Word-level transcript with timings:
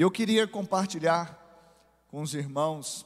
Eu 0.00 0.10
queria 0.10 0.48
compartilhar 0.48 1.38
com 2.08 2.22
os 2.22 2.32
irmãos, 2.32 3.04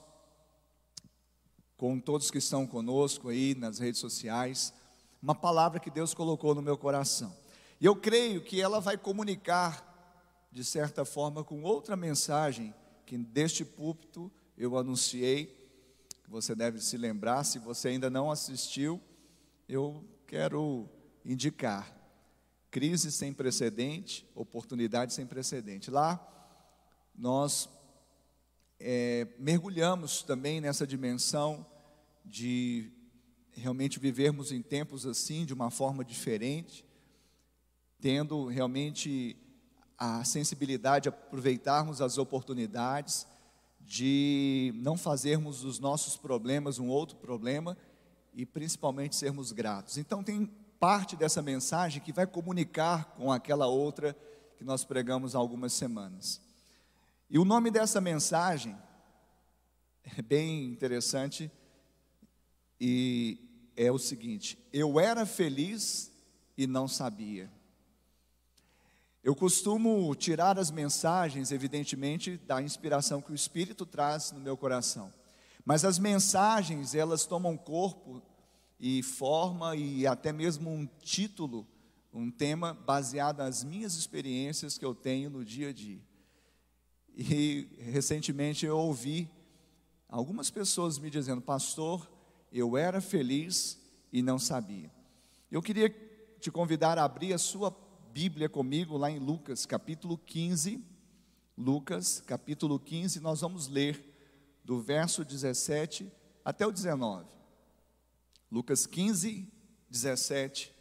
com 1.76 1.98
todos 1.98 2.30
que 2.30 2.38
estão 2.38 2.68
conosco 2.68 3.30
aí 3.30 3.52
nas 3.56 3.80
redes 3.80 4.00
sociais, 4.00 4.72
uma 5.20 5.34
palavra 5.34 5.80
que 5.80 5.90
Deus 5.90 6.14
colocou 6.14 6.54
no 6.54 6.62
meu 6.62 6.78
coração. 6.78 7.36
E 7.80 7.84
eu 7.84 7.96
creio 7.96 8.40
que 8.40 8.60
ela 8.60 8.80
vai 8.80 8.96
comunicar, 8.96 10.46
de 10.52 10.62
certa 10.62 11.04
forma, 11.04 11.42
com 11.42 11.64
outra 11.64 11.96
mensagem 11.96 12.72
que 13.04 13.18
deste 13.18 13.64
púlpito 13.64 14.30
eu 14.56 14.78
anunciei, 14.78 15.68
você 16.28 16.54
deve 16.54 16.80
se 16.80 16.96
lembrar, 16.96 17.42
se 17.42 17.58
você 17.58 17.88
ainda 17.88 18.08
não 18.08 18.30
assistiu, 18.30 19.02
eu 19.68 20.04
quero 20.28 20.88
indicar. 21.24 21.92
Crise 22.70 23.10
sem 23.10 23.32
precedente, 23.32 24.24
oportunidade 24.32 25.12
sem 25.12 25.26
precedente. 25.26 25.90
Lá 25.90 26.30
nós 27.16 27.68
é, 28.80 29.26
mergulhamos 29.38 30.22
também 30.22 30.60
nessa 30.60 30.86
dimensão 30.86 31.64
de 32.24 32.90
realmente 33.52 33.98
vivermos 33.98 34.50
em 34.50 34.60
tempos 34.60 35.06
assim, 35.06 35.44
de 35.44 35.54
uma 35.54 35.70
forma 35.70 36.04
diferente, 36.04 36.84
tendo 38.00 38.46
realmente 38.46 39.36
a 39.96 40.24
sensibilidade 40.24 41.04
de 41.04 41.08
aproveitarmos 41.08 42.00
as 42.00 42.18
oportunidades, 42.18 43.26
de 43.80 44.72
não 44.76 44.96
fazermos 44.96 45.60
dos 45.60 45.78
nossos 45.78 46.16
problemas 46.16 46.78
um 46.78 46.88
outro 46.88 47.16
problema 47.16 47.76
e 48.32 48.44
principalmente 48.44 49.14
sermos 49.14 49.52
gratos. 49.52 49.98
Então, 49.98 50.22
tem 50.22 50.46
parte 50.80 51.16
dessa 51.16 51.40
mensagem 51.40 52.02
que 52.02 52.12
vai 52.12 52.26
comunicar 52.26 53.14
com 53.16 53.30
aquela 53.30 53.66
outra 53.66 54.16
que 54.56 54.64
nós 54.64 54.84
pregamos 54.84 55.34
há 55.34 55.38
algumas 55.38 55.72
semanas. 55.72 56.40
E 57.28 57.38
o 57.38 57.44
nome 57.44 57.70
dessa 57.70 58.00
mensagem 58.00 58.76
é 60.16 60.20
bem 60.20 60.64
interessante 60.66 61.50
e 62.80 63.70
é 63.76 63.90
o 63.90 63.98
seguinte: 63.98 64.58
Eu 64.72 65.00
era 65.00 65.24
feliz 65.24 66.12
e 66.56 66.66
não 66.66 66.86
sabia. 66.86 67.50
Eu 69.22 69.34
costumo 69.34 70.14
tirar 70.14 70.58
as 70.58 70.70
mensagens, 70.70 71.50
evidentemente, 71.50 72.36
da 72.36 72.60
inspiração 72.60 73.22
que 73.22 73.32
o 73.32 73.34
Espírito 73.34 73.86
traz 73.86 74.30
no 74.32 74.38
meu 74.38 74.54
coração. 74.54 75.10
Mas 75.64 75.82
as 75.82 75.98
mensagens, 75.98 76.94
elas 76.94 77.24
tomam 77.24 77.56
corpo 77.56 78.22
e 78.78 79.02
forma 79.02 79.74
e 79.74 80.06
até 80.06 80.30
mesmo 80.30 80.70
um 80.70 80.86
título, 80.86 81.66
um 82.12 82.30
tema 82.30 82.74
baseado 82.74 83.38
nas 83.38 83.64
minhas 83.64 83.94
experiências 83.94 84.76
que 84.76 84.84
eu 84.84 84.94
tenho 84.94 85.30
no 85.30 85.42
dia 85.42 85.70
a 85.70 85.72
dia. 85.72 86.02
E 87.16 87.68
recentemente 87.78 88.66
eu 88.66 88.76
ouvi 88.76 89.30
algumas 90.08 90.50
pessoas 90.50 90.98
me 90.98 91.08
dizendo: 91.10 91.40
Pastor, 91.40 92.10
eu 92.52 92.76
era 92.76 93.00
feliz 93.00 93.78
e 94.12 94.20
não 94.20 94.38
sabia. 94.38 94.90
Eu 95.50 95.62
queria 95.62 95.88
te 96.40 96.50
convidar 96.50 96.98
a 96.98 97.04
abrir 97.04 97.32
a 97.32 97.38
sua 97.38 97.74
Bíblia 98.12 98.48
comigo 98.48 98.96
lá 98.96 99.10
em 99.10 99.18
Lucas, 99.18 99.64
capítulo 99.64 100.18
15. 100.18 100.84
Lucas, 101.56 102.20
capítulo 102.26 102.80
15, 102.80 103.20
nós 103.20 103.40
vamos 103.40 103.68
ler 103.68 104.04
do 104.64 104.80
verso 104.80 105.24
17 105.24 106.10
até 106.44 106.66
o 106.66 106.72
19. 106.72 107.28
Lucas 108.50 108.86
15, 108.86 109.48
17 109.88 110.74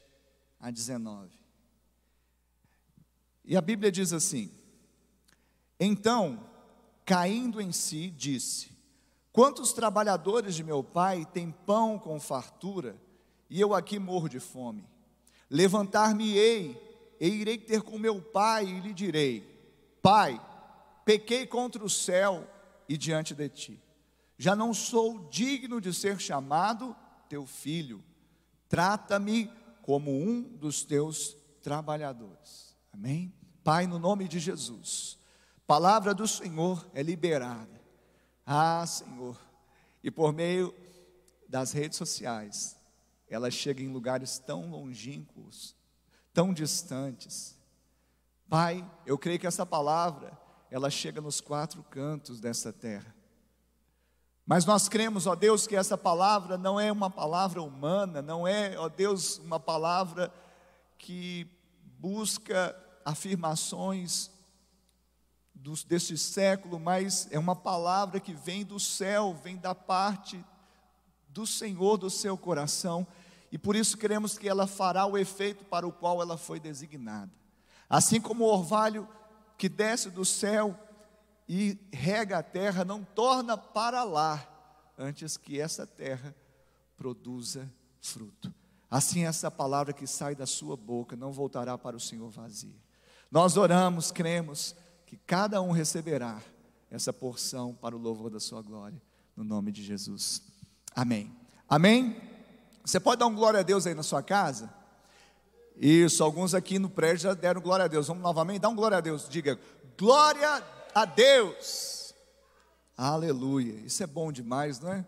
a 0.59 0.71
19. 0.71 1.37
E 3.45 3.55
a 3.55 3.61
Bíblia 3.61 3.91
diz 3.91 4.13
assim: 4.13 4.51
então, 5.79 6.39
caindo 7.05 7.61
em 7.61 7.71
si, 7.71 8.09
disse: 8.09 8.71
Quantos 9.31 9.73
trabalhadores 9.73 10.55
de 10.55 10.63
meu 10.63 10.83
pai 10.83 11.25
têm 11.25 11.51
pão 11.51 11.97
com 11.97 12.19
fartura, 12.19 12.95
e 13.49 13.59
eu 13.59 13.73
aqui 13.73 13.99
morro 13.99 14.29
de 14.29 14.39
fome? 14.39 14.87
Levantar-me-ei, 15.49 16.79
e 17.19 17.27
irei 17.27 17.57
ter 17.57 17.81
com 17.81 17.97
meu 17.97 18.21
pai, 18.21 18.65
e 18.65 18.79
lhe 18.79 18.93
direi: 18.93 19.41
Pai, 20.01 20.39
pequei 21.05 21.45
contra 21.45 21.83
o 21.83 21.89
céu 21.89 22.47
e 22.87 22.97
diante 22.97 23.33
de 23.33 23.49
ti. 23.49 23.81
Já 24.37 24.55
não 24.55 24.73
sou 24.73 25.27
digno 25.29 25.79
de 25.79 25.93
ser 25.93 26.19
chamado 26.19 26.95
teu 27.29 27.45
filho. 27.45 28.03
Trata-me 28.67 29.49
como 29.81 30.11
um 30.11 30.41
dos 30.41 30.83
teus 30.83 31.37
trabalhadores. 31.61 32.75
Amém? 32.91 33.33
Pai, 33.63 33.87
no 33.87 33.99
nome 33.99 34.27
de 34.27 34.39
Jesus 34.39 35.17
palavra 35.67 36.13
do 36.13 36.27
Senhor 36.27 36.85
é 36.93 37.01
liberada. 37.01 37.81
Ah, 38.45 38.85
Senhor. 38.85 39.37
E 40.03 40.11
por 40.11 40.33
meio 40.33 40.73
das 41.47 41.71
redes 41.71 41.97
sociais, 41.97 42.75
ela 43.29 43.49
chega 43.49 43.81
em 43.81 43.91
lugares 43.91 44.37
tão 44.39 44.69
longínquos, 44.69 45.75
tão 46.33 46.53
distantes. 46.53 47.57
Pai, 48.49 48.87
eu 49.05 49.17
creio 49.17 49.39
que 49.39 49.47
essa 49.47 49.65
palavra, 49.65 50.37
ela 50.69 50.89
chega 50.89 51.21
nos 51.21 51.39
quatro 51.39 51.81
cantos 51.83 52.39
dessa 52.39 52.73
terra. 52.73 53.15
Mas 54.45 54.65
nós 54.65 54.89
cremos, 54.89 55.25
ó 55.25 55.35
Deus, 55.35 55.65
que 55.65 55.75
essa 55.75 55.97
palavra 55.97 56.57
não 56.57 56.77
é 56.79 56.91
uma 56.91 57.09
palavra 57.09 57.61
humana, 57.61 58.21
não 58.21 58.45
é, 58.45 58.77
ó 58.77 58.89
Deus, 58.89 59.37
uma 59.37 59.59
palavra 59.59 60.33
que 60.97 61.47
busca 61.97 62.75
afirmações 63.05 64.29
dos, 65.63 65.81
deste 65.85 66.17
século, 66.17 66.77
mas 66.77 67.27
é 67.31 67.39
uma 67.39 67.55
palavra 67.55 68.19
que 68.19 68.33
vem 68.33 68.65
do 68.65 68.79
céu, 68.79 69.33
vem 69.33 69.55
da 69.55 69.73
parte 69.73 70.43
do 71.29 71.47
Senhor 71.47 71.97
do 71.97 72.09
seu 72.09 72.37
coração, 72.37 73.07
e 73.49 73.57
por 73.57 73.75
isso 73.75 73.97
queremos 73.97 74.37
que 74.37 74.49
ela 74.49 74.67
fará 74.67 75.05
o 75.05 75.17
efeito 75.17 75.63
para 75.63 75.87
o 75.87 75.91
qual 75.91 76.21
ela 76.21 76.37
foi 76.37 76.59
designada. 76.59 77.31
Assim 77.89 78.19
como 78.19 78.43
o 78.43 78.53
orvalho 78.53 79.07
que 79.57 79.69
desce 79.69 80.09
do 80.09 80.25
céu 80.25 80.77
e 81.47 81.77
rega 81.93 82.39
a 82.39 82.43
terra, 82.43 82.83
não 82.83 83.01
torna 83.01 83.57
para 83.57 84.03
lá, 84.03 84.45
antes 84.97 85.37
que 85.37 85.61
essa 85.61 85.87
terra 85.87 86.35
produza 86.97 87.71
fruto. 88.01 88.53
Assim, 88.91 89.25
essa 89.25 89.49
palavra 89.49 89.93
que 89.93 90.05
sai 90.05 90.35
da 90.35 90.45
sua 90.45 90.75
boca 90.75 91.15
não 91.15 91.31
voltará 91.31 91.77
para 91.77 91.95
o 91.95 92.01
Senhor 92.01 92.29
vazia. 92.29 92.83
Nós 93.31 93.55
oramos, 93.57 94.11
cremos 94.11 94.75
que 95.13 95.19
cada 95.27 95.61
um 95.61 95.69
receberá 95.69 96.41
essa 96.89 97.13
porção 97.13 97.71
para 97.71 97.95
o 97.95 97.99
louvor 97.99 98.31
da 98.31 98.39
sua 98.39 98.63
glória, 98.63 98.99
no 99.35 99.43
nome 99.43 99.71
de 99.71 99.83
Jesus. 99.83 100.41
Amém. 100.95 101.31
Amém? 101.69 102.19
Você 102.83 102.99
pode 102.99 103.19
dar 103.19 103.27
um 103.27 103.35
glória 103.35 103.59
a 103.59 103.63
Deus 103.63 103.85
aí 103.85 103.93
na 103.93 104.01
sua 104.01 104.23
casa? 104.23 104.73
Isso, 105.77 106.23
alguns 106.23 106.55
aqui 106.55 106.79
no 106.79 106.89
prédio 106.89 107.25
já 107.25 107.35
deram 107.35 107.61
glória 107.61 107.85
a 107.85 107.87
Deus. 107.87 108.07
Vamos 108.07 108.23
novamente, 108.23 108.61
dá 108.61 108.69
um 108.69 108.75
glória 108.75 108.97
a 108.97 109.01
Deus. 109.01 109.29
Diga, 109.29 109.59
glória 109.95 110.63
a 110.95 111.05
Deus. 111.05 112.15
Aleluia. 112.97 113.73
Isso 113.85 114.01
é 114.01 114.07
bom 114.07 114.31
demais, 114.31 114.79
não 114.79 114.91
é? 114.91 115.05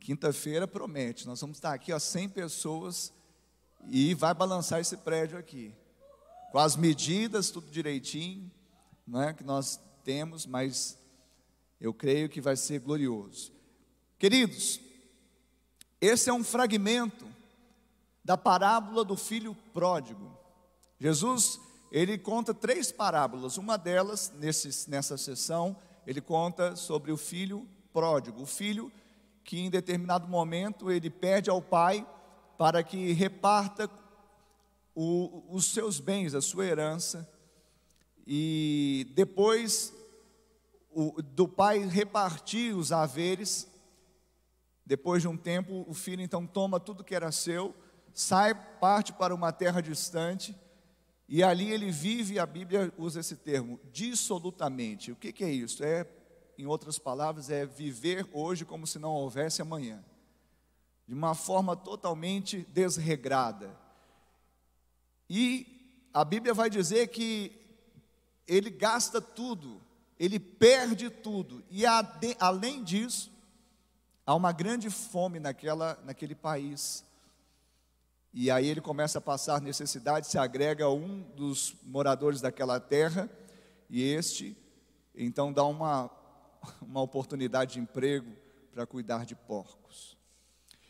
Quinta-feira 0.00 0.66
promete. 0.66 1.28
Nós 1.28 1.40
vamos 1.40 1.58
estar 1.58 1.72
aqui, 1.72 1.92
ó, 1.92 1.98
100 2.00 2.30
pessoas 2.30 3.12
e 3.88 4.14
vai 4.14 4.34
balançar 4.34 4.80
esse 4.80 4.96
prédio 4.96 5.38
aqui. 5.38 5.72
Com 6.50 6.58
as 6.58 6.74
medidas, 6.74 7.50
tudo 7.50 7.70
direitinho 7.70 8.50
não 9.06 9.22
é, 9.22 9.32
que 9.32 9.44
nós 9.44 9.80
temos, 10.02 10.46
mas 10.46 10.98
eu 11.80 11.94
creio 11.94 12.28
que 12.28 12.40
vai 12.40 12.56
ser 12.56 12.80
glorioso. 12.80 13.52
Queridos, 14.18 14.80
esse 16.00 16.28
é 16.28 16.32
um 16.32 16.42
fragmento 16.42 17.26
da 18.24 18.36
parábola 18.36 19.04
do 19.04 19.16
filho 19.16 19.56
pródigo. 19.72 20.36
Jesus, 20.98 21.60
ele 21.92 22.18
conta 22.18 22.52
três 22.52 22.90
parábolas, 22.90 23.56
uma 23.56 23.76
delas, 23.76 24.32
nesse, 24.38 24.90
nessa 24.90 25.16
sessão, 25.16 25.76
ele 26.06 26.20
conta 26.20 26.74
sobre 26.74 27.12
o 27.12 27.16
filho 27.16 27.66
pródigo, 27.92 28.42
o 28.42 28.46
filho 28.46 28.90
que 29.44 29.60
em 29.60 29.70
determinado 29.70 30.26
momento 30.26 30.90
ele 30.90 31.08
pede 31.08 31.48
ao 31.48 31.62
pai 31.62 32.06
para 32.58 32.82
que 32.82 33.12
reparta 33.12 33.88
o, 34.94 35.44
os 35.48 35.66
seus 35.66 36.00
bens, 36.00 36.34
a 36.34 36.40
sua 36.40 36.64
herança, 36.64 37.28
e 38.26 39.06
depois 39.14 39.94
o, 40.90 41.22
do 41.22 41.46
pai 41.46 41.78
repartir 41.86 42.74
os 42.76 42.90
haveres, 42.90 43.68
depois 44.84 45.22
de 45.22 45.28
um 45.28 45.36
tempo, 45.36 45.84
o 45.86 45.94
filho 45.94 46.22
então 46.22 46.46
toma 46.46 46.80
tudo 46.80 47.04
que 47.04 47.14
era 47.14 47.30
seu, 47.30 47.74
sai, 48.12 48.54
parte 48.80 49.12
para 49.12 49.34
uma 49.34 49.52
terra 49.52 49.80
distante, 49.80 50.56
e 51.28 51.42
ali 51.42 51.70
ele 51.70 51.90
vive, 51.90 52.38
a 52.38 52.46
Bíblia 52.46 52.92
usa 52.96 53.20
esse 53.20 53.36
termo, 53.36 53.80
dissolutamente. 53.92 55.12
O 55.12 55.16
que, 55.16 55.32
que 55.32 55.44
é 55.44 55.50
isso? 55.50 55.84
É, 55.84 56.06
em 56.56 56.66
outras 56.66 56.98
palavras, 56.98 57.50
é 57.50 57.66
viver 57.66 58.26
hoje 58.32 58.64
como 58.64 58.86
se 58.86 58.98
não 58.98 59.10
houvesse 59.10 59.60
amanhã, 59.60 60.04
de 61.06 61.14
uma 61.14 61.34
forma 61.34 61.76
totalmente 61.76 62.66
desregrada. 62.70 63.76
E 65.28 66.08
a 66.14 66.24
Bíblia 66.24 66.54
vai 66.54 66.70
dizer 66.70 67.08
que 67.08 67.65
ele 68.46 68.70
gasta 68.70 69.20
tudo 69.20 69.80
ele 70.18 70.38
perde 70.38 71.10
tudo. 71.10 71.62
E 71.70 71.84
além 72.38 72.82
disso, 72.82 73.30
há 74.24 74.34
uma 74.34 74.52
grande 74.52 74.90
fome 74.90 75.38
naquela, 75.38 75.98
naquele 76.04 76.34
país. 76.34 77.04
E 78.32 78.50
aí 78.50 78.66
ele 78.66 78.80
começa 78.80 79.18
a 79.18 79.20
passar 79.22 79.60
necessidade, 79.60 80.26
se 80.26 80.38
agrega 80.38 80.84
a 80.84 80.92
um 80.92 81.22
dos 81.34 81.74
moradores 81.82 82.40
daquela 82.40 82.80
terra, 82.80 83.30
e 83.88 84.02
este 84.02 84.56
então 85.14 85.50
dá 85.52 85.64
uma, 85.64 86.10
uma 86.82 87.00
oportunidade 87.00 87.74
de 87.74 87.80
emprego 87.80 88.30
para 88.72 88.86
cuidar 88.86 89.24
de 89.24 89.34
porcos. 89.34 90.16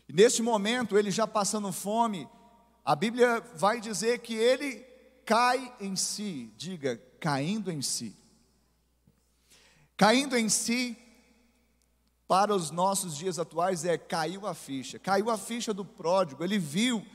E 0.09 0.13
neste 0.13 0.41
momento, 0.41 0.97
ele 0.97 1.11
já 1.11 1.25
passando 1.25 1.71
fome, 1.71 2.27
a 2.83 2.95
Bíblia 2.95 3.41
vai 3.55 3.79
dizer 3.79 4.19
que 4.19 4.33
ele 4.33 4.85
cai 5.25 5.73
em 5.79 5.95
si, 5.95 6.51
diga, 6.57 7.01
caindo 7.19 7.71
em 7.71 7.81
si. 7.81 8.15
Caindo 9.95 10.37
em 10.37 10.47
si, 10.47 10.97
para 12.27 12.53
os 12.53 12.71
nossos 12.71 13.17
dias 13.17 13.39
atuais, 13.39 13.85
é 13.85 13.97
caiu 13.97 14.45
a 14.45 14.53
ficha. 14.53 14.99
Caiu 14.99 15.29
a 15.29 15.37
ficha 15.37 15.73
do 15.73 15.85
pródigo, 15.85 16.43
ele 16.43 16.59
viu, 16.59 17.05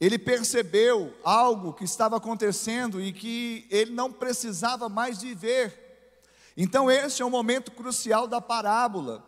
ele 0.00 0.18
percebeu 0.18 1.14
algo 1.22 1.72
que 1.72 1.84
estava 1.84 2.16
acontecendo 2.16 3.00
e 3.00 3.12
que 3.12 3.66
ele 3.70 3.90
não 3.90 4.12
precisava 4.12 4.88
mais 4.88 5.20
viver. 5.22 6.22
Então, 6.56 6.90
este 6.90 7.20
é 7.22 7.24
o 7.24 7.30
momento 7.30 7.70
crucial 7.72 8.26
da 8.26 8.40
parábola, 8.40 9.24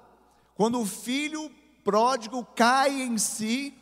quando 0.55 0.81
o 0.81 0.87
filho 0.87 1.51
pródigo 1.85 2.45
cai 2.55 3.03
em 3.03 3.19
si 3.19 3.75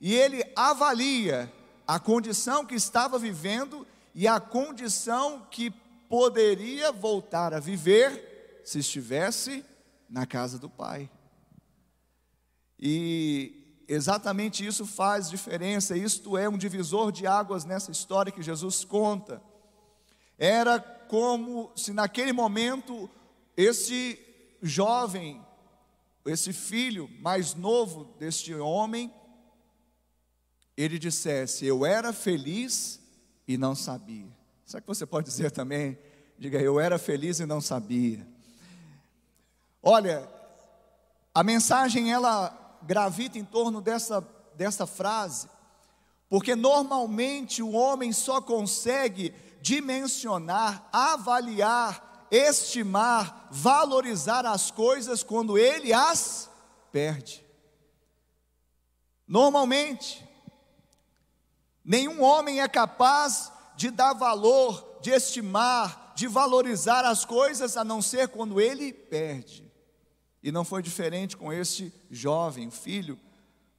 e 0.00 0.14
ele 0.14 0.42
avalia 0.56 1.52
a 1.86 1.98
condição 1.98 2.64
que 2.64 2.74
estava 2.74 3.18
vivendo 3.18 3.86
e 4.14 4.26
a 4.26 4.40
condição 4.40 5.46
que 5.50 5.70
poderia 6.08 6.90
voltar 6.90 7.54
a 7.54 7.60
viver 7.60 8.62
se 8.64 8.80
estivesse 8.80 9.64
na 10.08 10.26
casa 10.26 10.58
do 10.58 10.68
Pai. 10.68 11.10
E 12.78 13.84
exatamente 13.86 14.66
isso 14.66 14.86
faz 14.86 15.28
diferença, 15.28 15.96
isto 15.96 16.36
é 16.36 16.48
um 16.48 16.58
divisor 16.58 17.12
de 17.12 17.26
águas 17.26 17.64
nessa 17.64 17.90
história 17.90 18.32
que 18.32 18.42
Jesus 18.42 18.84
conta. 18.84 19.42
Era 20.38 20.80
como 20.80 21.70
se 21.76 21.92
naquele 21.92 22.32
momento 22.32 23.10
esse 23.56 24.18
jovem, 24.62 25.44
esse 26.24 26.52
filho 26.52 27.10
mais 27.20 27.54
novo 27.54 28.04
deste 28.18 28.54
homem, 28.54 29.12
ele 30.76 30.98
dissesse: 30.98 31.66
Eu 31.66 31.84
era 31.84 32.12
feliz 32.12 32.99
e 33.52 33.58
não 33.58 33.74
sabia. 33.74 34.28
Será 34.64 34.80
que 34.80 34.86
você 34.86 35.04
pode 35.04 35.26
dizer 35.26 35.50
também? 35.50 35.98
Diga, 36.38 36.60
eu 36.60 36.78
era 36.78 37.00
feliz 37.00 37.40
e 37.40 37.46
não 37.46 37.60
sabia. 37.60 38.24
Olha, 39.82 40.28
a 41.34 41.42
mensagem 41.42 42.12
ela 42.12 42.78
gravita 42.82 43.40
em 43.40 43.44
torno 43.44 43.80
dessa, 43.80 44.24
dessa 44.54 44.86
frase, 44.86 45.48
porque 46.28 46.54
normalmente 46.54 47.60
o 47.60 47.72
homem 47.72 48.12
só 48.12 48.40
consegue 48.40 49.34
dimensionar, 49.60 50.88
avaliar, 50.92 52.28
estimar, 52.30 53.48
valorizar 53.50 54.46
as 54.46 54.70
coisas 54.70 55.24
quando 55.24 55.58
ele 55.58 55.92
as 55.92 56.48
perde. 56.92 57.44
Normalmente, 59.26 60.24
nenhum 61.90 62.22
homem 62.22 62.60
é 62.60 62.68
capaz 62.68 63.50
de 63.74 63.90
dar 63.90 64.12
valor, 64.12 64.98
de 65.02 65.10
estimar, 65.10 66.12
de 66.14 66.28
valorizar 66.28 67.04
as 67.04 67.24
coisas, 67.24 67.76
a 67.76 67.82
não 67.82 68.00
ser 68.00 68.28
quando 68.28 68.60
ele 68.60 68.92
perde. 68.92 69.68
E 70.40 70.52
não 70.52 70.64
foi 70.64 70.82
diferente 70.82 71.36
com 71.36 71.52
este 71.52 71.92
jovem, 72.08 72.70
filho 72.70 73.18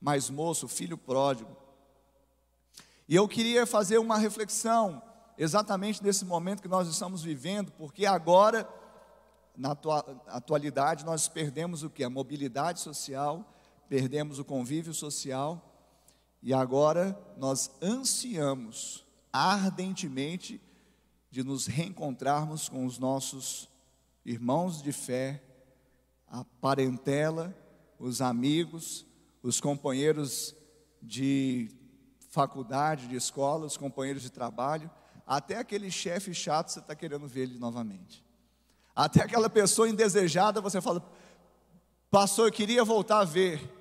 mais 0.02 0.30
moço, 0.30 0.67
filho 0.67 0.97
pródigo. 0.97 1.56
E 3.08 3.15
eu 3.15 3.30
queria 3.30 3.65
fazer 3.65 3.97
uma 3.97 4.17
reflexão 4.17 5.02
exatamente 5.38 6.04
nesse 6.04 6.26
momento 6.26 6.62
que 6.62 6.67
nós 6.67 6.89
estamos 6.89 7.24
vivendo, 7.24 7.71
porque 7.71 8.06
agora, 8.06 8.67
na 9.56 9.71
atualidade, 10.28 11.06
nós 11.06 11.30
perdemos 11.30 11.82
o 11.82 11.89
que? 11.89 12.04
A 12.04 12.10
mobilidade 12.10 12.82
social, 12.82 13.45
perdemos 13.88 14.38
o 14.38 14.43
convívio 14.43 14.93
social, 14.93 15.70
e 16.41 16.54
agora 16.54 17.17
nós 17.38 17.69
ansiamos 17.82 19.06
ardentemente 19.32 20.62
de 21.30 21.43
nos 21.43 21.67
reencontrarmos 21.67 22.67
com 22.67 22.86
os 22.86 22.97
nossos 22.97 23.69
irmãos 24.25 24.82
de 24.82 24.91
fé, 24.91 25.41
a 26.27 26.43
parentela, 26.60 27.56
os 27.99 28.21
amigos, 28.21 29.06
os 29.43 29.60
companheiros 29.60 30.56
de 31.01 31.69
faculdade, 32.30 33.08
de 33.08 33.15
escola, 33.15 33.65
os 33.65 33.77
companheiros 33.77 34.21
de 34.23 34.30
trabalho, 34.30 34.89
até 35.25 35.58
aquele 35.58 35.91
chefe 35.91 36.34
chato 36.34 36.69
você 36.69 36.80
está 36.80 36.95
querendo 36.95 37.27
ver 37.27 37.43
ele 37.43 37.60
novamente. 37.60 38.25
Até 38.95 39.21
aquela 39.21 39.49
pessoa 39.49 39.89
indesejada 39.89 40.60
você 40.60 40.82
fala, 40.82 41.04
pastor, 42.10 42.47
eu 42.47 42.51
queria 42.51 42.84
voltar 42.84 43.19
a 43.19 43.25
ver. 43.25 43.81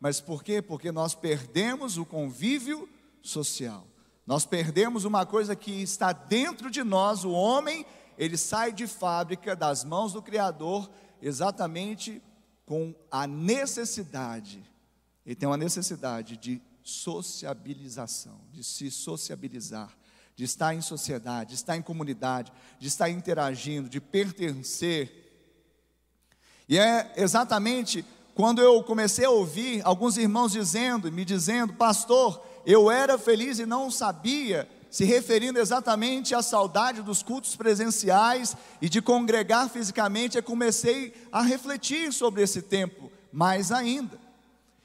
Mas 0.00 0.20
por 0.20 0.42
quê? 0.42 0.62
Porque 0.62 0.92
nós 0.92 1.14
perdemos 1.14 1.98
o 1.98 2.04
convívio 2.04 2.88
social. 3.22 3.86
Nós 4.26 4.44
perdemos 4.44 5.04
uma 5.04 5.24
coisa 5.24 5.56
que 5.56 5.82
está 5.82 6.12
dentro 6.12 6.70
de 6.70 6.82
nós, 6.84 7.24
o 7.24 7.30
homem, 7.30 7.86
ele 8.16 8.36
sai 8.36 8.72
de 8.72 8.86
fábrica 8.86 9.56
das 9.56 9.84
mãos 9.84 10.12
do 10.12 10.20
Criador 10.20 10.90
exatamente 11.20 12.22
com 12.66 12.94
a 13.10 13.26
necessidade, 13.26 14.62
ele 15.24 15.34
tem 15.34 15.48
uma 15.48 15.56
necessidade 15.56 16.36
de 16.36 16.60
sociabilização, 16.82 18.40
de 18.52 18.62
se 18.62 18.90
sociabilizar, 18.90 19.96
de 20.36 20.44
estar 20.44 20.74
em 20.74 20.80
sociedade, 20.80 21.50
de 21.50 21.54
estar 21.56 21.76
em 21.76 21.82
comunidade, 21.82 22.52
de 22.78 22.88
estar 22.88 23.08
interagindo, 23.08 23.88
de 23.88 24.00
pertencer. 24.00 25.24
E 26.68 26.78
é 26.78 27.14
exatamente 27.16 28.04
quando 28.38 28.62
eu 28.62 28.80
comecei 28.84 29.24
a 29.24 29.30
ouvir 29.30 29.82
alguns 29.84 30.16
irmãos 30.16 30.52
dizendo, 30.52 31.10
me 31.10 31.24
dizendo, 31.24 31.72
pastor, 31.72 32.40
eu 32.64 32.88
era 32.88 33.18
feliz 33.18 33.58
e 33.58 33.66
não 33.66 33.90
sabia, 33.90 34.68
se 34.88 35.04
referindo 35.04 35.58
exatamente 35.58 36.36
à 36.36 36.40
saudade 36.40 37.02
dos 37.02 37.20
cultos 37.20 37.56
presenciais 37.56 38.56
e 38.80 38.88
de 38.88 39.02
congregar 39.02 39.68
fisicamente, 39.68 40.36
eu 40.36 40.42
comecei 40.44 41.12
a 41.32 41.42
refletir 41.42 42.12
sobre 42.12 42.40
esse 42.40 42.62
tempo 42.62 43.10
mais 43.32 43.72
ainda. 43.72 44.16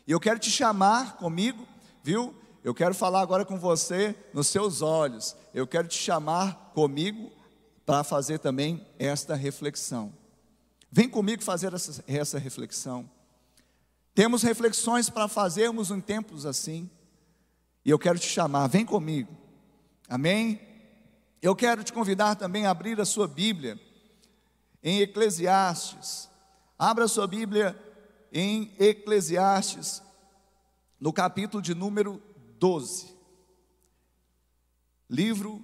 E 0.07 0.11
eu 0.11 0.19
quero 0.19 0.39
te 0.39 0.49
chamar 0.49 1.17
comigo, 1.17 1.63
viu? 2.01 2.33
Eu 2.63 2.73
quero 2.73 2.95
falar 2.95 3.21
agora 3.21 3.45
com 3.45 3.59
você 3.59 4.15
nos 4.33 4.47
seus 4.47 4.81
olhos. 4.81 5.35
Eu 5.53 5.67
quero 5.67 5.87
te 5.87 5.99
chamar 5.99 6.71
comigo 6.73 7.31
para 7.85 8.03
fazer 8.03 8.39
também 8.39 8.83
esta 8.97 9.35
reflexão. 9.35 10.11
Vem 10.91 11.07
comigo 11.07 11.43
fazer 11.43 11.71
essa, 11.71 12.03
essa 12.07 12.39
reflexão. 12.39 13.07
Temos 14.13 14.43
reflexões 14.43 15.09
para 15.09 15.27
fazermos 15.27 15.89
em 15.89 15.99
tempos 15.99 16.45
assim. 16.45 16.89
E 17.83 17.89
eu 17.89 17.99
quero 17.99 18.19
te 18.19 18.27
chamar, 18.27 18.67
vem 18.67 18.85
comigo. 18.85 19.35
Amém? 20.07 20.61
Eu 21.41 21.55
quero 21.55 21.83
te 21.83 21.91
convidar 21.91 22.35
também 22.35 22.65
a 22.65 22.71
abrir 22.71 22.99
a 23.01 23.05
sua 23.05 23.27
Bíblia 23.27 23.79
em 24.83 25.01
Eclesiastes. 25.01 26.29
Abra 26.77 27.05
a 27.05 27.07
sua 27.07 27.27
Bíblia 27.27 27.77
em 28.31 28.73
Eclesiastes, 28.79 30.01
no 30.99 31.13
capítulo 31.13 31.61
de 31.61 31.73
número 31.73 32.21
12. 32.59 33.15
Livro 35.09 35.63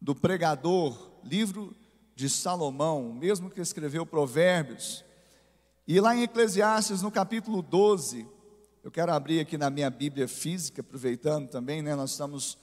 do 0.00 0.14
pregador, 0.14 1.12
livro 1.22 1.76
de 2.14 2.28
Salomão, 2.28 3.12
mesmo 3.12 3.50
que 3.50 3.60
escreveu 3.60 4.04
Provérbios. 4.04 5.04
E 5.86 6.00
lá 6.00 6.14
em 6.14 6.22
Eclesiastes, 6.22 7.02
no 7.02 7.10
capítulo 7.10 7.60
12, 7.60 8.24
eu 8.84 8.90
quero 8.90 9.12
abrir 9.12 9.40
aqui 9.40 9.58
na 9.58 9.68
minha 9.68 9.90
Bíblia 9.90 10.28
física, 10.28 10.80
aproveitando 10.80 11.48
também, 11.48 11.82
né? 11.82 11.96
Nós 11.96 12.12
estamos 12.12 12.56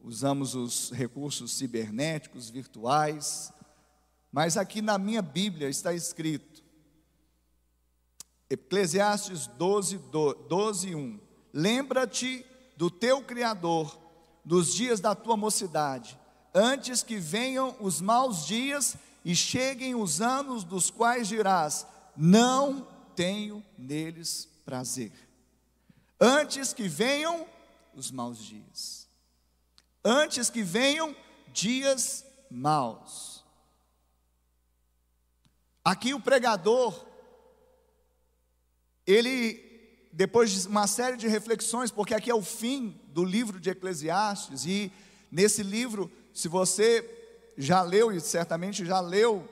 usamos 0.00 0.54
os 0.54 0.90
recursos 0.90 1.52
cibernéticos, 1.52 2.48
virtuais, 2.48 3.52
mas 4.32 4.56
aqui 4.56 4.80
na 4.80 4.96
minha 4.96 5.20
Bíblia 5.20 5.68
está 5.68 5.92
escrito 5.92 6.62
Eclesiastes 8.48 9.46
12, 9.46 9.98
12 10.48 10.94
1. 10.94 11.20
Lembra-te 11.52 12.46
do 12.74 12.90
teu 12.90 13.22
Criador 13.22 13.98
nos 14.42 14.72
dias 14.72 14.98
da 14.98 15.14
tua 15.14 15.36
mocidade, 15.36 16.18
antes 16.54 17.02
que 17.02 17.18
venham 17.18 17.76
os 17.80 18.00
maus 18.00 18.46
dias 18.46 18.96
e 19.22 19.36
cheguem 19.36 19.94
os 19.94 20.22
anos 20.22 20.64
dos 20.64 20.90
quais 20.90 21.28
dirás: 21.28 21.86
Não 22.20 22.84
tenho 23.14 23.64
neles 23.78 24.48
prazer, 24.64 25.12
antes 26.20 26.72
que 26.72 26.88
venham 26.88 27.46
os 27.94 28.10
maus 28.10 28.38
dias, 28.38 29.08
antes 30.04 30.50
que 30.50 30.60
venham 30.60 31.14
dias 31.52 32.26
maus. 32.50 33.44
Aqui 35.84 36.12
o 36.12 36.20
pregador, 36.20 37.06
ele, 39.06 40.08
depois 40.12 40.50
de 40.50 40.66
uma 40.66 40.88
série 40.88 41.16
de 41.16 41.28
reflexões, 41.28 41.92
porque 41.92 42.14
aqui 42.14 42.30
é 42.30 42.34
o 42.34 42.42
fim 42.42 43.00
do 43.06 43.24
livro 43.24 43.60
de 43.60 43.70
Eclesiastes, 43.70 44.66
e 44.66 44.92
nesse 45.30 45.62
livro, 45.62 46.10
se 46.34 46.48
você 46.48 47.08
já 47.56 47.80
leu 47.80 48.10
e 48.10 48.20
certamente 48.20 48.84
já 48.84 48.98
leu, 48.98 49.48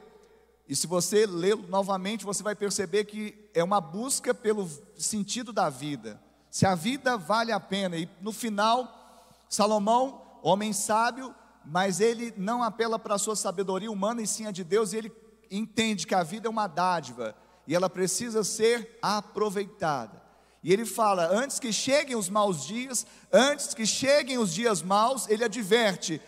e 0.68 0.74
se 0.74 0.86
você 0.86 1.26
lê 1.26 1.54
novamente, 1.54 2.24
você 2.24 2.42
vai 2.42 2.54
perceber 2.54 3.04
que 3.04 3.48
é 3.54 3.62
uma 3.62 3.80
busca 3.80 4.34
pelo 4.34 4.68
sentido 4.96 5.52
da 5.52 5.70
vida. 5.70 6.20
Se 6.50 6.66
a 6.66 6.74
vida 6.74 7.16
vale 7.16 7.52
a 7.52 7.60
pena, 7.60 7.96
e 7.96 8.08
no 8.20 8.32
final, 8.32 9.28
Salomão, 9.48 10.22
homem 10.42 10.72
sábio, 10.72 11.34
mas 11.64 12.00
ele 12.00 12.32
não 12.36 12.62
apela 12.62 12.98
para 12.98 13.14
a 13.14 13.18
sua 13.18 13.36
sabedoria 13.36 13.90
humana 13.90 14.22
e 14.22 14.26
sim 14.26 14.46
a 14.46 14.50
de 14.50 14.64
Deus, 14.64 14.92
e 14.92 14.96
ele 14.96 15.12
entende 15.50 16.06
que 16.06 16.14
a 16.14 16.22
vida 16.22 16.48
é 16.48 16.50
uma 16.50 16.66
dádiva 16.66 17.34
e 17.66 17.74
ela 17.74 17.90
precisa 17.90 18.42
ser 18.42 18.98
aproveitada. 19.00 20.22
E 20.62 20.72
ele 20.72 20.84
fala: 20.84 21.28
antes 21.28 21.60
que 21.60 21.72
cheguem 21.72 22.16
os 22.16 22.28
maus 22.28 22.64
dias, 22.64 23.06
antes 23.32 23.74
que 23.74 23.86
cheguem 23.86 24.38
os 24.38 24.52
dias 24.52 24.82
maus, 24.82 25.28
ele 25.28 25.44
adverte 25.44 26.20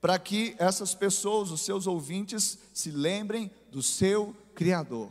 para 0.00 0.18
que 0.18 0.54
essas 0.58 0.94
pessoas, 0.94 1.50
os 1.50 1.62
seus 1.62 1.86
ouvintes, 1.86 2.58
se 2.72 2.90
lembrem 2.90 3.50
do 3.70 3.82
seu 3.82 4.34
Criador. 4.54 5.10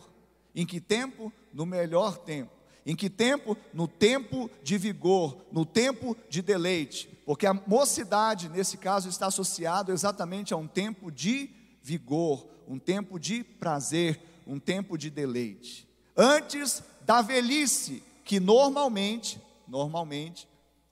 Em 0.54 0.65
que 0.65 0.82
tempo? 0.82 1.32
No 1.54 1.65
melhor 1.65 2.17
tempo. 2.17 2.52
Em 2.86 2.96
que 2.96 3.10
tempo? 3.10 3.58
No 3.74 3.88
tempo 3.88 4.50
de 4.63 4.78
vigor, 4.78 5.38
no 5.52 5.65
tempo 5.65 6.17
de 6.30 6.41
deleite. 6.41 7.08
Porque 7.26 7.46
a 7.46 7.54
mocidade, 7.54 8.50
nesse 8.50 8.78
caso, 8.78 9.10
está 9.10 9.28
associado 9.28 9.91
exatamente 9.91 10.54
a 10.54 10.58
um 10.58 10.67
tempo 10.67 11.12
de 11.12 11.50
vigor, 11.84 12.48
um 12.67 12.80
tempo 12.80 13.20
de 13.20 13.43
prazer, 13.43 14.20
um 14.46 14.60
tempo 14.60 14.98
de 14.98 15.10
deleite. 15.10 15.88
Antes 16.15 16.82
da 17.06 17.22
velhice, 17.22 18.02
que 18.24 18.39
normalmente, 18.39 19.41
normalmente, 19.67 20.48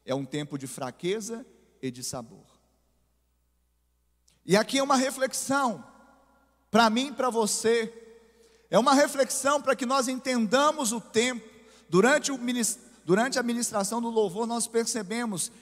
é 0.06 0.14
um 0.14 0.26
tempo 0.26 0.58
de 0.58 0.68
fraqueza 0.68 1.46
e 1.82 1.90
de 1.90 2.04
sabor. 2.04 2.46
E 4.46 4.56
aqui 4.56 4.78
é 4.78 4.84
uma 4.84 4.96
reflexão, 4.96 5.84
para 6.76 6.90
mim 6.90 7.08
e 7.08 7.12
para 7.14 7.30
você, 7.30 7.90
é 8.70 8.78
uma 8.78 8.94
reflexão 8.94 9.62
para 9.62 9.78
que 9.78 9.86
nós 9.86 10.10
entendamos 10.10 10.92
o 10.92 11.00
tempo. 11.00 11.48
Durante, 11.90 12.34
o, 12.34 12.40
durante 13.06 13.40
a 13.40 13.44
ministração 13.44 14.02
do 14.02 14.10
louvor, 14.10 14.46
nós 14.46 14.68
percebemos 14.68 15.54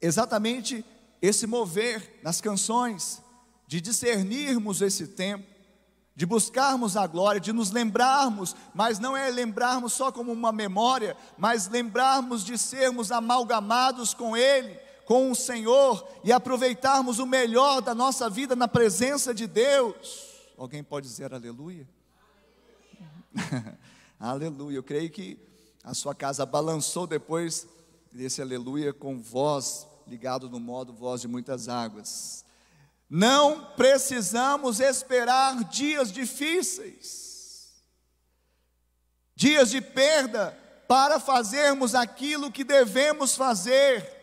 exatamente 0.00 0.84
esse 1.20 1.48
mover 1.48 2.20
nas 2.22 2.40
canções, 2.40 3.20
de 3.66 3.80
discernirmos 3.80 4.82
esse 4.82 5.08
tempo, 5.08 5.44
de 6.14 6.24
buscarmos 6.24 6.96
a 6.96 7.08
glória, 7.08 7.40
de 7.40 7.52
nos 7.52 7.72
lembrarmos, 7.72 8.54
mas 8.72 9.00
não 9.00 9.16
é 9.16 9.28
lembrarmos 9.32 9.94
só 9.94 10.12
como 10.12 10.30
uma 10.30 10.52
memória, 10.52 11.16
mas 11.36 11.66
lembrarmos 11.66 12.44
de 12.44 12.56
sermos 12.56 13.10
amalgamados 13.10 14.14
com 14.14 14.36
Ele, 14.36 14.78
com 15.06 15.28
o 15.28 15.34
Senhor 15.34 16.06
e 16.22 16.30
aproveitarmos 16.30 17.18
o 17.18 17.26
melhor 17.26 17.82
da 17.82 17.96
nossa 17.96 18.30
vida 18.30 18.54
na 18.54 18.68
presença 18.68 19.34
de 19.34 19.48
Deus. 19.48 20.25
Alguém 20.56 20.82
pode 20.82 21.06
dizer 21.06 21.34
aleluia? 21.34 21.86
aleluia. 24.18 24.76
Eu 24.76 24.82
creio 24.82 25.10
que 25.10 25.38
a 25.84 25.92
sua 25.92 26.14
casa 26.14 26.46
balançou 26.46 27.06
depois 27.06 27.68
desse 28.10 28.40
aleluia 28.40 28.92
com 28.92 29.20
voz 29.20 29.86
ligado 30.06 30.48
no 30.48 30.58
modo 30.58 30.92
voz 30.92 31.20
de 31.20 31.28
muitas 31.28 31.68
águas. 31.68 32.44
Não 33.08 33.66
precisamos 33.76 34.80
esperar 34.80 35.62
dias 35.64 36.10
difíceis, 36.10 37.74
dias 39.34 39.70
de 39.70 39.80
perda, 39.80 40.58
para 40.88 41.20
fazermos 41.20 41.94
aquilo 41.94 42.50
que 42.50 42.64
devemos 42.64 43.36
fazer. 43.36 44.14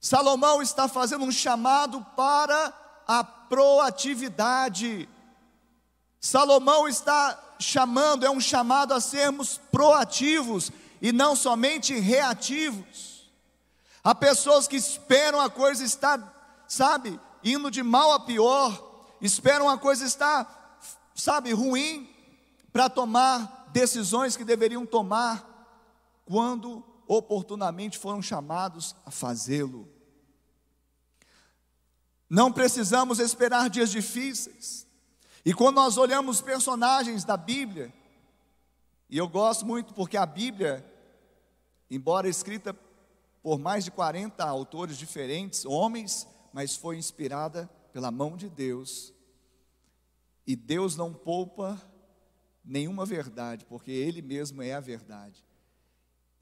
Salomão 0.00 0.62
está 0.62 0.86
fazendo 0.86 1.24
um 1.24 1.32
chamado 1.32 2.04
para 2.14 2.72
a 3.06 3.24
proatividade. 3.54 5.08
Salomão 6.20 6.88
está 6.88 7.54
chamando, 7.60 8.26
é 8.26 8.30
um 8.30 8.40
chamado 8.40 8.92
a 8.92 9.00
sermos 9.00 9.60
proativos 9.70 10.72
e 11.00 11.12
não 11.12 11.36
somente 11.36 11.96
reativos. 11.96 13.30
Há 14.02 14.12
pessoas 14.12 14.66
que 14.66 14.74
esperam 14.74 15.40
a 15.40 15.48
coisa 15.48 15.84
estar 15.84 16.32
sabe, 16.66 17.20
indo 17.44 17.70
de 17.70 17.82
mal 17.82 18.12
a 18.12 18.20
pior, 18.20 19.14
esperam 19.20 19.68
a 19.68 19.78
coisa 19.78 20.04
estar, 20.04 20.80
sabe, 21.14 21.52
ruim, 21.52 22.10
para 22.72 22.90
tomar 22.90 23.68
decisões 23.72 24.36
que 24.36 24.44
deveriam 24.44 24.84
tomar, 24.84 25.70
quando 26.24 26.82
oportunamente 27.06 27.98
foram 27.98 28.20
chamados 28.20 28.96
a 29.06 29.10
fazê-lo. 29.12 29.93
Não 32.34 32.50
precisamos 32.50 33.20
esperar 33.20 33.70
dias 33.70 33.92
difíceis. 33.92 34.88
E 35.44 35.54
quando 35.54 35.76
nós 35.76 35.96
olhamos 35.96 36.40
personagens 36.40 37.22
da 37.22 37.36
Bíblia, 37.36 37.94
e 39.08 39.16
eu 39.16 39.28
gosto 39.28 39.64
muito 39.64 39.94
porque 39.94 40.16
a 40.16 40.26
Bíblia, 40.26 40.84
embora 41.88 42.28
escrita 42.28 42.76
por 43.40 43.60
mais 43.60 43.84
de 43.84 43.92
40 43.92 44.42
autores 44.42 44.98
diferentes, 44.98 45.64
homens 45.64 46.26
mas 46.52 46.74
foi 46.74 46.96
inspirada 46.96 47.70
pela 47.92 48.10
mão 48.10 48.36
de 48.36 48.48
Deus. 48.48 49.14
E 50.44 50.56
Deus 50.56 50.96
não 50.96 51.14
poupa 51.14 51.80
nenhuma 52.64 53.06
verdade, 53.06 53.64
porque 53.64 53.92
Ele 53.92 54.20
mesmo 54.20 54.60
é 54.60 54.74
a 54.74 54.80
verdade. 54.80 55.44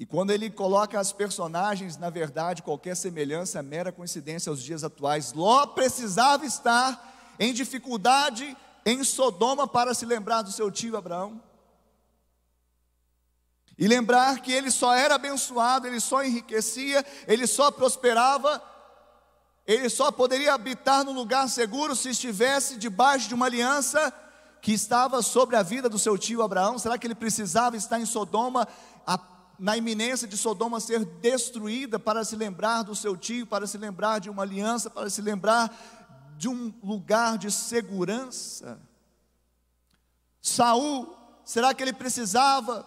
E 0.03 0.05
quando 0.05 0.33
Ele 0.33 0.51
coloca 0.51 0.99
as 0.99 1.13
personagens, 1.13 1.97
na 1.97 2.11
verdade, 2.11 2.61
qualquer 2.61 2.97
semelhança 2.97 3.61
é 3.61 3.63
mera 3.63 3.93
coincidência 3.93 4.51
aos 4.51 4.61
dias 4.61 4.83
atuais. 4.83 5.33
Ló 5.33 5.65
precisava 5.65 6.45
estar 6.45 7.37
em 7.39 7.55
dificuldade 7.55 8.57
em 8.85 9.05
Sodoma 9.05 9.69
para 9.69 9.95
se 9.95 10.05
lembrar 10.05 10.43
do 10.43 10.51
seu 10.51 10.73
tio 10.73 10.97
Abraão. 10.97 11.41
E 13.79 13.87
lembrar 13.87 14.41
que 14.41 14.51
ele 14.51 14.73
só 14.73 14.93
era 14.93 15.15
abençoado, 15.15 15.87
ele 15.87 16.01
só 16.01 16.25
enriquecia, 16.25 17.07
ele 17.29 17.47
só 17.47 17.71
prosperava 17.71 18.61
ele 19.65 19.89
só 19.89 20.11
poderia 20.11 20.55
habitar 20.55 21.05
num 21.05 21.13
lugar 21.13 21.49
seguro 21.49 21.95
se 21.95 22.09
estivesse 22.09 22.77
debaixo 22.77 23.29
de 23.29 23.35
uma 23.35 23.47
aliança 23.47 24.13
que 24.63 24.73
estava 24.73 25.21
sobre 25.23 25.57
a 25.57 25.63
vida 25.63 25.89
do 25.89 25.99
seu 25.99 26.17
tio 26.17 26.41
Abraão. 26.41 26.79
Será 26.79 26.97
que 26.97 27.05
ele 27.05 27.17
precisava 27.17 27.77
estar 27.77 27.99
em 27.99 28.07
Sodoma, 28.07 28.67
na 29.63 29.77
iminência 29.77 30.27
de 30.27 30.37
Sodoma 30.37 30.81
ser 30.81 31.05
destruída, 31.05 31.97
para 31.97 32.25
se 32.25 32.35
lembrar 32.35 32.83
do 32.83 32.97
seu 32.97 33.17
tio, 33.17 33.47
para 33.47 33.65
se 33.65 33.79
lembrar 33.79 34.19
de 34.19 34.29
uma 34.29 34.43
aliança, 34.43 34.91
para 34.91 35.09
se 35.09 35.23
lembrar 35.23 35.73
de 36.37 36.49
um 36.49 36.75
lugar 36.83 37.39
de 37.39 37.49
segurança? 37.49 38.81
Saul, 40.41 41.17
será 41.45 41.73
que 41.73 41.81
ele 41.81 41.93
precisava 41.93 42.85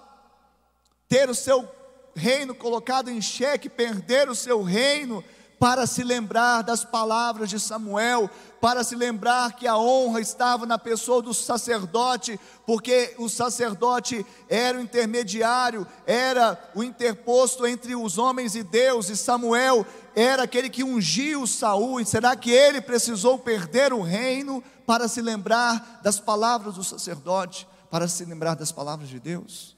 ter 1.08 1.30
o 1.30 1.34
seu 1.34 1.66
reino 2.14 2.54
colocado 2.54 3.10
em 3.10 3.22
xeque, 3.22 3.70
perder 3.70 4.28
o 4.28 4.36
seu 4.36 4.62
reino? 4.62 5.24
Para 5.60 5.88
se 5.88 6.04
lembrar 6.04 6.62
das 6.62 6.84
palavras 6.84 7.50
de 7.50 7.60
Samuel, 7.60 8.30
para 8.60 8.84
se 8.84 8.96
lembrar 8.96 9.54
que 9.54 9.68
a 9.68 9.78
honra 9.78 10.20
estava 10.20 10.66
na 10.66 10.78
pessoa 10.78 11.22
do 11.22 11.34
sacerdote, 11.34 12.40
porque 12.66 13.16
o 13.18 13.30
sacerdote 13.30 14.26
era 14.50 14.78
o 14.78 14.82
intermediário, 14.82 15.88
era 16.06 16.60
o 16.74 16.84
interposto 16.84 17.66
entre 17.66 17.96
os 17.96 18.18
homens 18.18 18.56
e 18.56 18.64
Deus, 18.64 19.10
e 19.10 19.16
Samuel 19.16 19.86
era 20.16 20.44
aquele 20.44 20.70
que 20.70 20.84
ungiu 20.84 21.48
Saul, 21.48 22.00
e 22.00 22.06
será 22.06 22.36
que 22.36 22.52
ele 22.52 22.82
precisou 22.82 23.38
perder 23.40 23.94
o 23.94 24.02
reino 24.02 24.64
para 24.86 25.08
se 25.08 25.22
lembrar 25.22 26.02
das 26.04 26.20
palavras 26.20 26.76
do 26.76 26.84
sacerdote, 26.84 27.68
para 27.90 28.08
se 28.08 28.26
lembrar 28.26 28.56
das 28.56 28.72
palavras 28.72 29.10
de 29.10 29.20
Deus? 29.20 29.76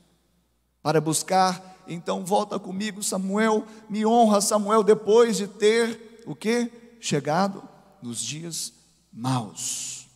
Para 0.81 1.01
buscar 1.01 1.76
então 1.87 2.25
volta 2.25 2.59
comigo, 2.59 3.03
Samuel, 3.03 3.65
me 3.89 4.05
honra 4.05 4.41
Samuel 4.41 4.83
depois 4.83 5.37
de 5.37 5.47
ter 5.47 6.21
o 6.25 6.35
que? 6.35 6.71
Chegado 6.99 7.67
nos 8.01 8.19
dias 8.19 8.73
maus. 9.11 10.07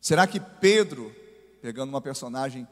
Será 0.00 0.26
que 0.26 0.40
Pedro, 0.40 1.14
pegando 1.60 1.90
uma 1.90 2.00
personagem 2.00 2.66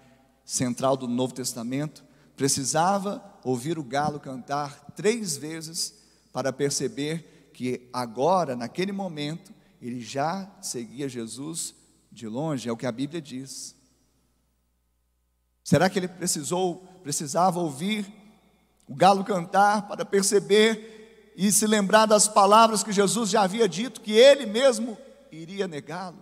central 0.45 0.97
do 0.97 1.07
Novo 1.07 1.33
Testamento, 1.33 2.03
precisava 2.37 3.23
ouvir 3.45 3.79
o 3.79 3.85
galo 3.85 4.19
cantar 4.19 4.87
três 4.97 5.37
vezes 5.37 5.95
para 6.33 6.53
perceber 6.53 7.51
que 7.53 7.89
agora, 7.93 8.57
naquele 8.57 8.93
momento, 8.93 9.53
ele 9.81 10.01
já 10.01 10.51
seguia 10.61 11.09
Jesus 11.09 11.75
de 12.11 12.27
longe, 12.27 12.69
é 12.69 12.73
o 12.73 12.77
que 12.77 12.87
a 12.87 12.93
Bíblia 12.93 13.21
diz. 13.21 13.75
Será 15.71 15.89
que 15.89 16.01
ele 16.01 16.09
precisou 16.09 16.83
precisava 17.01 17.61
ouvir 17.61 18.13
o 18.89 18.93
galo 18.97 19.23
cantar 19.23 19.87
para 19.87 20.05
perceber 20.05 21.33
e 21.37 21.53
se 21.53 21.65
lembrar 21.65 22.07
das 22.07 22.27
palavras 22.27 22.83
que 22.83 22.91
Jesus 22.91 23.31
já 23.31 23.43
havia 23.43 23.69
dito 23.69 24.01
que 24.01 24.11
ele 24.11 24.47
mesmo 24.47 24.99
iria 25.31 25.69
negá-lo. 25.69 26.19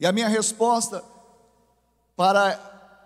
E 0.00 0.06
a 0.06 0.12
minha 0.12 0.28
resposta 0.28 1.04
para 2.16 2.58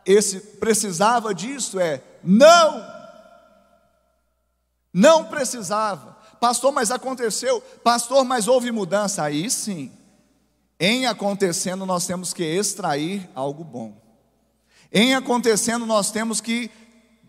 esse 0.07 0.39
precisava 0.39 1.35
disso 1.35 1.81
é: 1.81 2.01
não. 2.23 2.87
Não 4.95 5.25
precisava. 5.25 6.17
Pastor, 6.39 6.71
mas 6.71 6.93
aconteceu. 6.93 7.61
Pastor, 7.83 8.25
mas 8.25 8.47
houve 8.47 8.71
mudança. 8.71 9.25
Aí 9.25 9.51
sim. 9.51 9.91
Em 10.79 11.05
acontecendo, 11.05 11.85
nós 11.85 12.07
temos 12.07 12.33
que 12.33 12.45
extrair 12.45 13.29
algo 13.35 13.65
bom. 13.65 14.06
Em 14.93 15.15
acontecendo, 15.15 15.85
nós 15.87 16.11
temos 16.11 16.41
que 16.41 16.71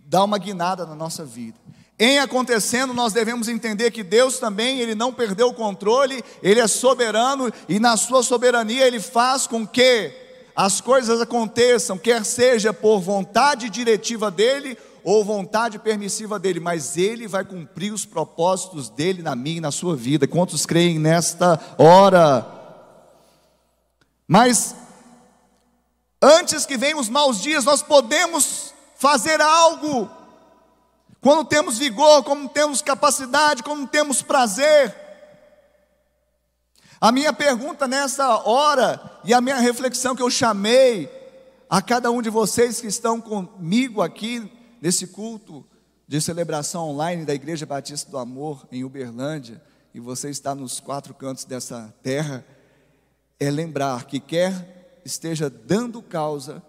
dar 0.05 0.23
uma 0.23 0.37
guinada 0.37 0.85
na 0.85 0.95
nossa 0.95 1.25
vida. 1.25 1.57
Em 1.99 2.19
acontecendo, 2.19 2.93
nós 2.93 3.11
devemos 3.11 3.47
entender 3.47 3.89
que 3.89 4.03
Deus 4.03 4.37
também, 4.37 4.79
Ele 4.79 4.93
não 4.93 5.11
perdeu 5.11 5.47
o 5.47 5.53
controle, 5.53 6.23
Ele 6.43 6.59
é 6.59 6.67
soberano 6.67 7.51
e 7.67 7.79
na 7.79 7.97
Sua 7.97 8.21
soberania 8.21 8.85
Ele 8.85 8.99
faz 8.99 9.47
com 9.47 9.65
que 9.65 10.11
as 10.55 10.79
coisas 10.79 11.19
aconteçam, 11.21 11.97
quer 11.97 12.23
seja 12.23 12.71
por 12.71 12.99
vontade 12.99 13.69
diretiva 13.69 14.29
dEle 14.29 14.77
ou 15.03 15.23
vontade 15.23 15.79
permissiva 15.79 16.37
dEle, 16.37 16.59
mas 16.59 16.97
Ele 16.97 17.27
vai 17.27 17.43
cumprir 17.43 17.91
os 17.91 18.05
propósitos 18.05 18.89
dEle 18.89 19.23
na 19.23 19.35
minha 19.35 19.57
e 19.57 19.61
na 19.61 19.71
sua 19.71 19.95
vida. 19.95 20.27
Quantos 20.27 20.67
creem 20.67 20.99
nesta 20.99 21.59
hora? 21.79 22.45
Mas 24.27 24.75
antes 26.21 26.65
que 26.65 26.77
venham 26.77 26.99
os 26.99 27.09
maus 27.09 27.41
dias, 27.41 27.65
nós 27.65 27.81
podemos 27.81 28.73
fazer 28.95 29.41
algo. 29.41 30.09
Quando 31.21 31.45
temos 31.45 31.77
vigor, 31.77 32.23
quando 32.23 32.47
temos 32.49 32.81
capacidade, 32.81 33.63
quando 33.63 33.87
temos 33.87 34.21
prazer. 34.21 34.95
A 36.99 37.11
minha 37.11 37.31
pergunta 37.31 37.87
nessa 37.87 38.37
hora 38.39 39.19
e 39.23 39.33
a 39.33 39.41
minha 39.41 39.57
reflexão 39.59 40.15
que 40.15 40.21
eu 40.21 40.29
chamei 40.29 41.09
a 41.69 41.81
cada 41.81 42.09
um 42.09 42.21
de 42.21 42.29
vocês 42.29 42.81
que 42.81 42.87
estão 42.87 43.21
comigo 43.21 44.01
aqui 44.01 44.51
nesse 44.81 45.07
culto 45.07 45.65
de 46.07 46.21
celebração 46.21 46.89
online 46.89 47.25
da 47.25 47.35
Igreja 47.35 47.65
Batista 47.65 48.09
do 48.09 48.17
Amor 48.17 48.65
em 48.71 48.83
Uberlândia, 48.83 49.61
e 49.93 49.99
você 49.99 50.29
está 50.29 50.55
nos 50.55 50.79
quatro 50.79 51.13
cantos 51.13 51.43
dessa 51.43 51.93
terra 52.01 52.45
é 53.39 53.51
lembrar 53.51 54.05
que 54.05 54.19
quer 54.19 54.76
esteja 55.07 55.49
dando 55.49 56.01
causa, 56.01 56.61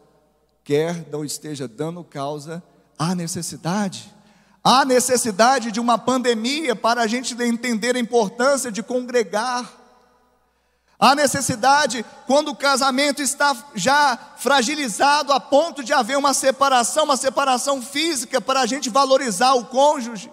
quer 0.63 1.09
não 1.11 1.25
esteja 1.25 1.67
dando 1.67 2.05
causa, 2.05 2.63
há 2.97 3.15
necessidade. 3.15 4.15
Há 4.63 4.85
necessidade 4.85 5.73
de 5.73 5.81
uma 5.81 5.99
pandemia 5.99 6.77
para 6.77 7.03
a 7.03 7.07
gente 7.07 7.35
entender 7.43 7.97
a 7.97 7.99
importância 7.99 8.71
de 8.71 8.83
congregar. 8.83 9.69
Há 11.01 11.15
necessidade, 11.15 12.05
quando 12.27 12.49
o 12.49 12.57
casamento 12.57 13.23
está 13.23 13.57
já 13.75 14.19
fragilizado 14.37 15.33
a 15.33 15.41
ponto 15.41 15.83
de 15.83 15.93
haver 15.93 16.17
uma 16.17 16.35
separação, 16.35 17.05
uma 17.05 17.17
separação 17.17 17.81
física, 17.81 18.41
para 18.41 18.61
a 18.61 18.67
gente 18.67 18.91
valorizar 18.91 19.55
o 19.55 19.67
cônjuge. 19.67 20.31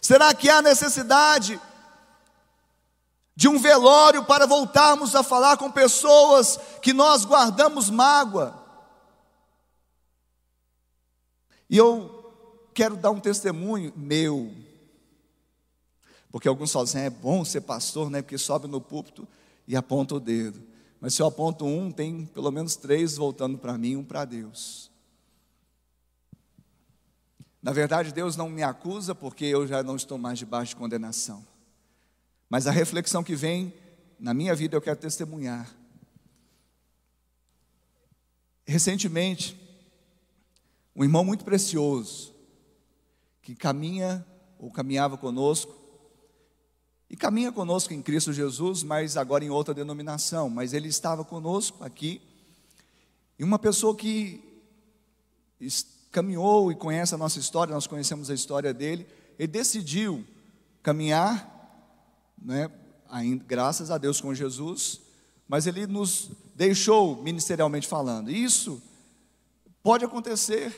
Será 0.00 0.32
que 0.32 0.48
há 0.48 0.62
necessidade 0.62 1.60
de 3.40 3.48
um 3.48 3.58
velório 3.58 4.22
para 4.22 4.46
voltarmos 4.46 5.14
a 5.14 5.22
falar 5.22 5.56
com 5.56 5.70
pessoas 5.70 6.60
que 6.82 6.92
nós 6.92 7.24
guardamos 7.24 7.88
mágoa. 7.88 8.54
E 11.70 11.74
eu 11.74 12.30
quero 12.74 12.98
dar 12.98 13.10
um 13.10 13.18
testemunho 13.18 13.94
meu, 13.96 14.52
porque 16.30 16.48
alguns 16.48 16.70
falam 16.70 16.84
assim, 16.84 16.98
é 16.98 17.08
bom 17.08 17.42
ser 17.42 17.62
pastor, 17.62 18.10
né? 18.10 18.20
Porque 18.20 18.36
sobe 18.36 18.68
no 18.68 18.78
púlpito 18.78 19.26
e 19.66 19.74
aponta 19.74 20.16
o 20.16 20.20
dedo. 20.20 20.62
Mas 21.00 21.14
se 21.14 21.22
eu 21.22 21.26
aponto 21.26 21.64
um, 21.64 21.90
tem 21.90 22.26
pelo 22.26 22.50
menos 22.50 22.76
três 22.76 23.16
voltando 23.16 23.56
para 23.56 23.78
mim, 23.78 23.96
um 23.96 24.04
para 24.04 24.26
Deus. 24.26 24.90
Na 27.62 27.72
verdade, 27.72 28.12
Deus 28.12 28.36
não 28.36 28.50
me 28.50 28.62
acusa 28.62 29.14
porque 29.14 29.46
eu 29.46 29.66
já 29.66 29.82
não 29.82 29.96
estou 29.96 30.18
mais 30.18 30.38
debaixo 30.38 30.74
de 30.74 30.76
condenação. 30.76 31.49
Mas 32.50 32.66
a 32.66 32.72
reflexão 32.72 33.22
que 33.22 33.36
vem 33.36 33.72
na 34.18 34.34
minha 34.34 34.54
vida 34.56 34.76
eu 34.76 34.82
quero 34.82 34.98
testemunhar. 34.98 35.72
Recentemente, 38.66 39.56
um 40.94 41.04
irmão 41.04 41.24
muito 41.24 41.44
precioso, 41.44 42.34
que 43.40 43.54
caminha 43.54 44.26
ou 44.58 44.70
caminhava 44.70 45.16
conosco, 45.16 45.78
e 47.08 47.16
caminha 47.16 47.50
conosco 47.50 47.94
em 47.94 48.02
Cristo 48.02 48.32
Jesus, 48.32 48.82
mas 48.82 49.16
agora 49.16 49.44
em 49.44 49.50
outra 49.50 49.72
denominação, 49.72 50.50
mas 50.50 50.72
ele 50.72 50.88
estava 50.88 51.24
conosco 51.24 51.82
aqui, 51.82 52.20
e 53.38 53.44
uma 53.44 53.58
pessoa 53.58 53.96
que 53.96 54.44
caminhou 56.10 56.70
e 56.70 56.74
conhece 56.74 57.14
a 57.14 57.18
nossa 57.18 57.38
história, 57.38 57.72
nós 57.72 57.86
conhecemos 57.86 58.28
a 58.28 58.34
história 58.34 58.74
dele, 58.74 59.06
ele 59.38 59.48
decidiu 59.48 60.24
caminhar 60.82 61.59
né, 62.40 62.70
ainda, 63.08 63.44
graças 63.46 63.90
a 63.90 63.98
Deus 63.98 64.20
com 64.20 64.34
Jesus, 64.34 65.00
mas 65.46 65.66
ele 65.66 65.86
nos 65.86 66.30
deixou 66.54 67.20
ministerialmente 67.22 67.86
falando. 67.86 68.30
Isso 68.30 68.82
pode 69.82 70.04
acontecer, 70.04 70.72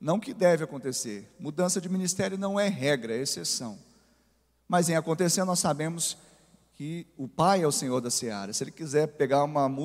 não 0.00 0.20
que 0.20 0.34
deve 0.34 0.64
acontecer. 0.64 1.34
Mudança 1.38 1.80
de 1.80 1.88
ministério 1.88 2.36
não 2.36 2.60
é 2.60 2.68
regra, 2.68 3.14
é 3.14 3.22
exceção. 3.22 3.78
Mas 4.68 4.88
em 4.88 4.96
acontecer, 4.96 5.44
nós 5.44 5.60
sabemos 5.60 6.16
que 6.74 7.06
o 7.16 7.26
Pai 7.26 7.62
é 7.62 7.66
o 7.66 7.72
Senhor 7.72 8.00
da 8.00 8.10
seara. 8.10 8.52
Se 8.52 8.62
ele 8.62 8.70
quiser 8.70 9.06
pegar 9.06 9.42
uma 9.44 9.68
multa, 9.68 9.84